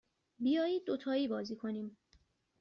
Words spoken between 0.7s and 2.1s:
دوتایی بازی کنیم.